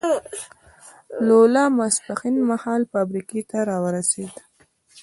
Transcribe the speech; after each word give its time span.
لولا 1.27 1.63
ماسپښین 1.77 2.35
مهال 2.49 2.81
فابریکې 2.91 3.41
ته 3.49 3.57
را 3.69 3.77
ورسېد. 3.83 4.33